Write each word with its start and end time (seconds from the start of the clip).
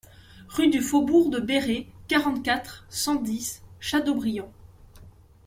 Rue 0.47 0.69
du 0.69 0.81
Faubourg 0.81 1.29
de 1.29 1.39
Béré, 1.39 1.87
quarante-quatre, 2.07 2.85
cent 2.89 3.13
dix 3.13 3.61
Châteaubriant 3.79 4.51